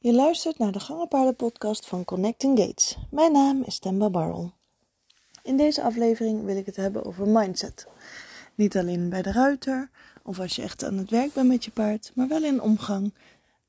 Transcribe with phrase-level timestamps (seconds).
[0.00, 2.96] Je luistert naar de Gangenpaarden-podcast van Connecting Gates.
[3.10, 4.52] Mijn naam is Temba Barrel.
[5.42, 7.86] In deze aflevering wil ik het hebben over mindset.
[8.54, 9.90] Niet alleen bij de ruiter
[10.22, 13.14] of als je echt aan het werk bent met je paard, maar wel in omgang.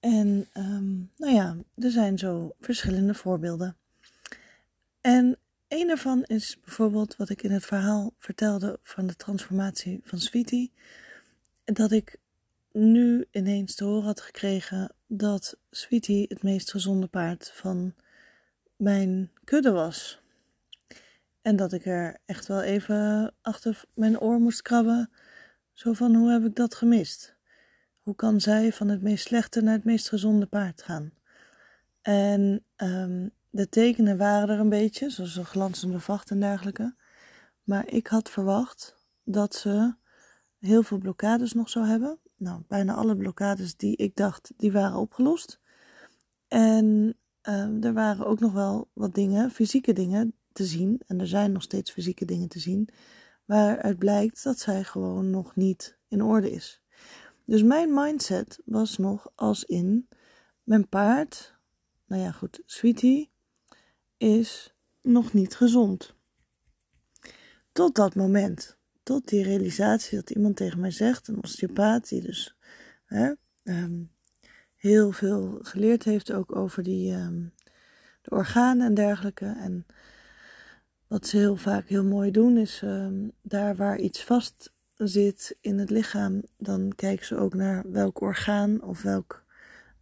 [0.00, 3.76] En ehm, nou ja, er zijn zo verschillende voorbeelden.
[5.00, 5.38] En
[5.68, 10.72] een daarvan is bijvoorbeeld wat ik in het verhaal vertelde van de transformatie van Sweetie.
[11.64, 12.18] Dat ik
[12.72, 17.94] nu ineens te horen had gekregen dat Sweetie het meest gezonde paard van
[18.76, 20.20] mijn kudde was.
[21.42, 25.10] En dat ik er echt wel even achter mijn oor moest krabben.
[25.72, 27.36] Zo van, hoe heb ik dat gemist?
[28.00, 31.12] Hoe kan zij van het meest slechte naar het meest gezonde paard gaan?
[32.02, 36.94] En um, de tekenen waren er een beetje, zoals een glanzende vacht en dergelijke.
[37.64, 39.94] Maar ik had verwacht dat ze
[40.58, 44.96] heel veel blokkades nog zou hebben nou, bijna alle blokkades die ik dacht, die waren
[44.96, 45.60] opgelost.
[46.48, 51.00] En uh, er waren ook nog wel wat dingen, fysieke dingen te zien.
[51.06, 52.88] En er zijn nog steeds fysieke dingen te zien.
[53.44, 56.82] Waaruit blijkt dat zij gewoon nog niet in orde is.
[57.44, 60.08] Dus mijn mindset was nog als in
[60.62, 61.56] mijn paard.
[62.06, 63.30] Nou ja, goed, Sweetie
[64.16, 66.14] is nog niet gezond.
[67.72, 68.77] Tot dat moment
[69.08, 72.56] tot die realisatie dat iemand tegen mij zegt, een osteopaat die dus
[73.04, 74.02] hè, ehm,
[74.76, 77.52] heel veel geleerd heeft ook over die, um,
[78.22, 79.56] de organen en dergelijke.
[79.58, 79.86] En
[81.06, 85.78] wat ze heel vaak heel mooi doen is um, daar waar iets vast zit in
[85.78, 89.44] het lichaam, dan kijken ze ook naar welk orgaan of welk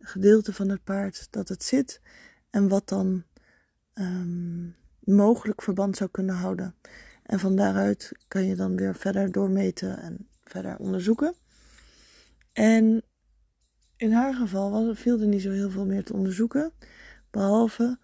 [0.00, 2.00] gedeelte van het paard dat het zit
[2.50, 3.24] en wat dan
[5.04, 6.74] mogelijk verband zou kunnen houden.
[7.26, 11.34] En van daaruit kan je dan weer verder doormeten en verder onderzoeken.
[12.52, 13.02] En
[13.96, 16.72] in haar geval viel er niet zo heel veel meer te onderzoeken.
[17.30, 17.98] Behalve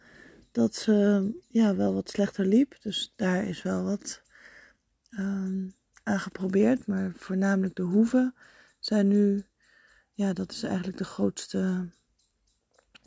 [0.53, 2.77] dat ze ja, wel wat slechter liep.
[2.81, 4.23] Dus daar is wel wat
[5.11, 5.71] uh,
[6.03, 6.87] aan geprobeerd.
[6.87, 8.35] Maar voornamelijk de hoeven
[8.79, 9.45] zijn nu.
[10.13, 11.89] Ja, dat is eigenlijk de grootste,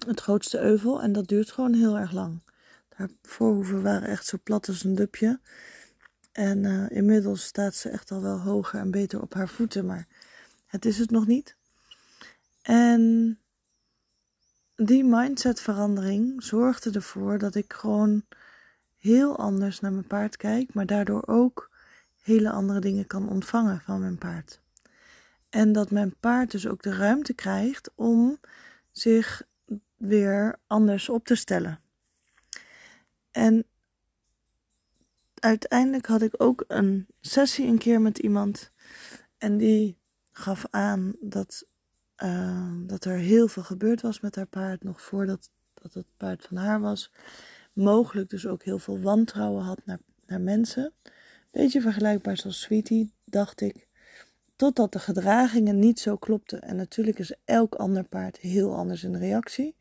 [0.05, 1.01] het grootste euvel.
[1.01, 2.41] En dat duurt gewoon heel erg lang.
[2.89, 5.39] Haar voorhoeven waren echt zo plat als een dupje.
[6.35, 10.07] En uh, inmiddels staat ze echt al wel hoger en beter op haar voeten, maar
[10.65, 11.55] het is het nog niet.
[12.61, 13.39] En
[14.75, 18.25] die mindsetverandering zorgde ervoor dat ik gewoon
[18.97, 21.69] heel anders naar mijn paard kijk, maar daardoor ook
[22.21, 24.59] hele andere dingen kan ontvangen van mijn paard.
[25.49, 28.39] En dat mijn paard dus ook de ruimte krijgt om
[28.91, 29.43] zich
[29.95, 31.79] weer anders op te stellen.
[33.31, 33.65] En
[35.45, 38.71] uiteindelijk had ik ook een sessie een keer met iemand.
[39.37, 39.97] En die
[40.31, 41.67] gaf aan dat,
[42.23, 44.83] uh, dat er heel veel gebeurd was met haar paard.
[44.83, 47.11] Nog voordat dat het paard van haar was.
[47.73, 50.93] Mogelijk dus ook heel veel wantrouwen had naar, naar mensen.
[51.51, 53.87] Beetje vergelijkbaar zoals Sweetie, dacht ik.
[54.55, 56.61] Totdat de gedragingen niet zo klopten.
[56.61, 59.75] En natuurlijk is elk ander paard heel anders in de reactie.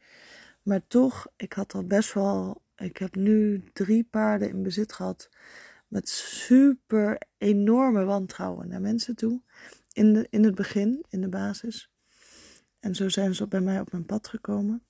[0.63, 5.29] Maar toch, ik had al best wel ik heb nu drie paarden in bezit gehad
[5.89, 9.41] met super enorme wantrouwen naar mensen toe.
[9.93, 11.91] In, de, in het begin, in de basis.
[12.81, 14.83] En zo zijn ze bij mij op mijn pad gekomen.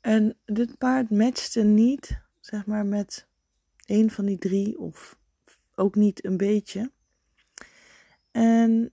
[0.00, 3.26] En dit paard matchte niet, zeg maar, met
[3.86, 5.18] een van die drie, of
[5.74, 6.92] ook niet een beetje.
[8.30, 8.92] En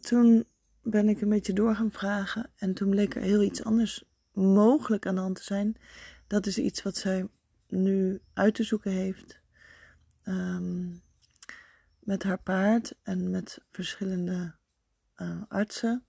[0.00, 0.44] toen
[0.82, 2.50] ben ik een beetje door gaan vragen.
[2.56, 5.76] En toen bleek er heel iets anders mogelijk aan de hand te zijn.
[6.26, 7.28] Dat is iets wat zij
[7.66, 9.40] nu uit te zoeken heeft.
[10.24, 11.02] Um,
[11.98, 14.54] met haar paard en met verschillende
[15.16, 16.04] uh, artsen.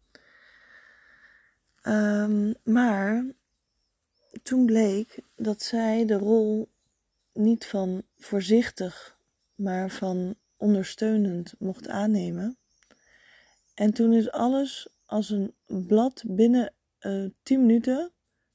[1.84, 3.26] Um, maar
[4.44, 6.70] toen bleek dat zij de rol
[7.34, 9.18] niet van voorzichtig,
[9.56, 12.58] maar van ondersteunend mocht aannemen.
[13.74, 18.12] En toen is alles als een blad binnen uh, 10 minuten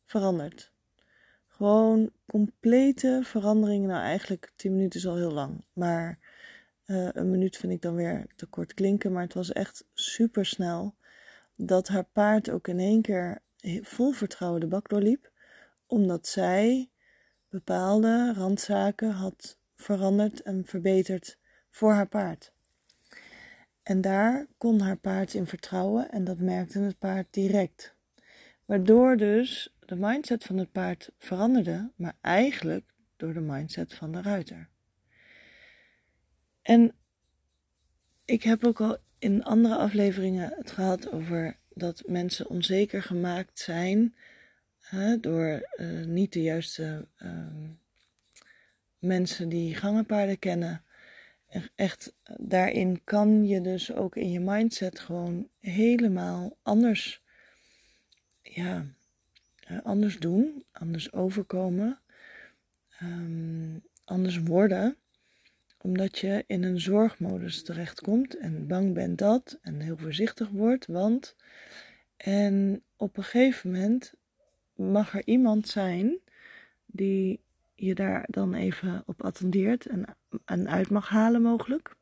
[0.08, 0.72] veranderd.
[1.46, 3.88] Gewoon complete veranderingen.
[3.88, 5.64] Nou, eigenlijk 10 minuten is al heel lang.
[5.72, 6.18] Maar
[6.86, 9.12] uh, een minuut vind ik dan weer te kort klinken.
[9.12, 10.94] Maar het was echt super snel.
[11.54, 13.42] Dat haar paard ook in één keer
[13.82, 15.30] vol vertrouwen de bak doorliep.
[15.86, 16.90] Omdat zij
[17.48, 21.38] bepaalde randzaken had veranderd en verbeterd
[21.70, 22.52] voor haar paard.
[23.82, 27.94] En daar kon haar paard in vertrouwen en dat merkte het paard direct.
[28.64, 32.84] Waardoor dus de mindset van het paard veranderde, maar eigenlijk
[33.16, 34.68] door de mindset van de ruiter.
[36.62, 36.94] En
[38.24, 44.14] ik heb ook al in andere afleveringen het gehad over dat mensen onzeker gemaakt zijn
[44.78, 47.46] hè, door uh, niet de juiste uh,
[48.98, 50.82] mensen die gangenpaarden kennen.
[51.74, 57.22] Echt, daarin kan je dus ook in je mindset gewoon helemaal anders,
[58.42, 58.86] ja,
[59.82, 62.00] anders doen, anders overkomen,
[63.02, 64.96] um, anders worden
[65.80, 71.36] omdat je in een zorgmodus terechtkomt en bang bent dat en heel voorzichtig wordt, want
[72.16, 74.12] en op een gegeven moment
[74.74, 76.18] mag er iemand zijn
[76.86, 77.40] die
[77.74, 80.04] je daar dan even op attendeert en,
[80.44, 81.96] en uit mag halen mogelijk.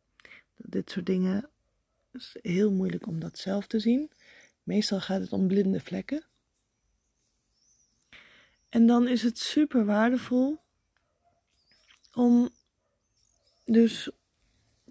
[0.56, 1.48] Dit soort dingen
[2.12, 4.10] is heel moeilijk om dat zelf te zien.
[4.62, 6.24] Meestal gaat het om blinde vlekken.
[8.76, 10.58] En dan is het super waardevol
[12.12, 12.48] om
[13.64, 14.10] dus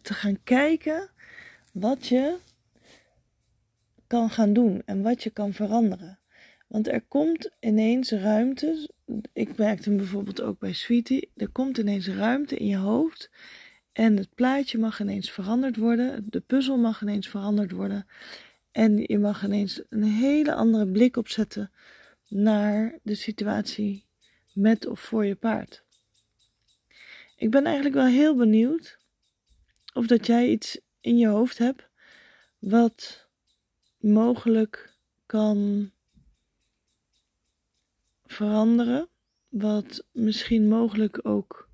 [0.02, 1.10] te gaan kijken
[1.74, 2.38] wat je
[4.08, 6.20] kan gaan doen en wat je kan veranderen.
[6.68, 8.90] Want er komt ineens ruimte.
[9.34, 11.32] Ik merkte hem bijvoorbeeld ook bij Sweetie.
[11.36, 13.30] Er komt ineens ruimte in je hoofd.
[13.92, 16.26] En het plaatje mag ineens veranderd worden.
[16.30, 18.08] De puzzel mag ineens veranderd worden.
[18.72, 21.72] En je mag ineens een hele andere blik opzetten
[22.28, 24.06] naar de situatie
[24.54, 25.84] met of voor je paard.
[27.36, 29.00] Ik ben eigenlijk wel heel benieuwd
[29.94, 31.90] of dat jij iets in je hoofd hebt
[32.60, 33.28] wat
[33.98, 34.96] mogelijk
[35.26, 35.92] kan
[38.26, 39.10] veranderen.
[39.50, 41.70] Wat misschien mogelijk ook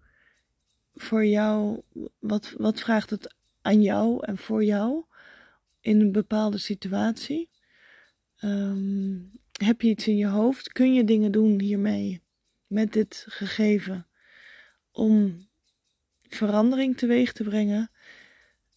[0.96, 1.82] voor jou,
[2.20, 5.04] wat, wat vraagt het aan jou en voor jou
[5.80, 7.50] in een bepaalde situatie?
[8.44, 10.72] Um, heb je iets in je hoofd?
[10.72, 12.22] Kun je dingen doen hiermee,
[12.68, 14.08] met dit gegeven,
[14.92, 15.48] om
[16.22, 17.92] verandering teweeg te brengen.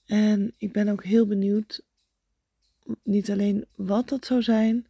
[0.05, 1.83] En ik ben ook heel benieuwd,
[3.03, 4.87] niet alleen wat dat zou zijn,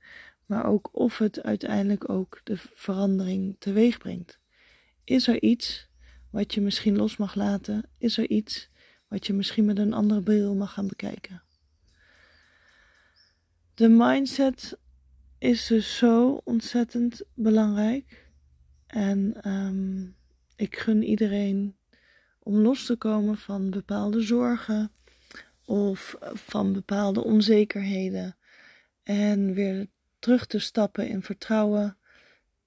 [0.46, 4.38] maar ook of het uiteindelijk ook de verandering teweeg brengt.
[5.04, 5.88] Is er iets
[6.30, 7.88] wat je misschien los mag laten?
[7.98, 8.68] Is er iets
[9.08, 11.43] wat je misschien met een andere bril mag gaan bekijken?
[13.74, 14.78] De mindset
[15.38, 18.28] is dus zo ontzettend belangrijk.
[18.86, 20.16] En um,
[20.56, 21.76] ik gun iedereen
[22.38, 24.92] om los te komen van bepaalde zorgen
[25.64, 28.36] of van bepaalde onzekerheden
[29.02, 29.86] en weer
[30.18, 31.96] terug te stappen in vertrouwen,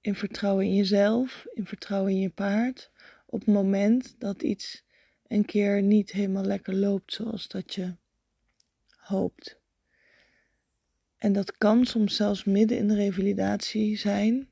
[0.00, 2.90] in vertrouwen in jezelf, in vertrouwen in je paard,
[3.26, 4.84] op het moment dat iets
[5.26, 7.94] een keer niet helemaal lekker loopt zoals dat je
[8.96, 9.57] hoopt.
[11.18, 14.48] En dat kan soms zelfs midden in de revalidatie zijn,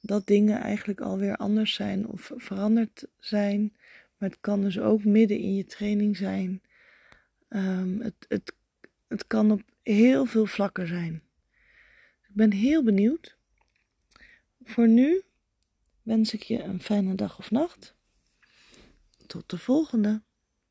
[0.00, 3.72] dat dingen eigenlijk alweer anders zijn of veranderd zijn
[4.20, 6.62] maar het kan dus ook midden in je training zijn.
[7.48, 8.52] Um, het, het,
[9.08, 11.22] het kan op heel veel vlakken zijn.
[12.28, 13.36] Ik ben heel benieuwd.
[14.62, 15.22] Voor nu
[16.02, 17.94] wens ik je een fijne dag of nacht.
[19.26, 20.22] Tot de volgende.